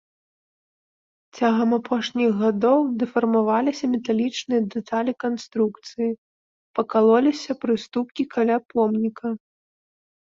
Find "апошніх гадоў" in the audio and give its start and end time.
1.79-2.79